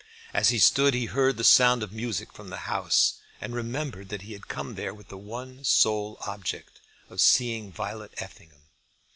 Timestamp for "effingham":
8.17-8.63